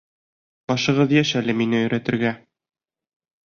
Башығыҙ 0.71 1.13
йәш 1.19 1.35
әле 1.43 1.57
мине 1.61 1.85
өйрәтергә! 1.85 2.35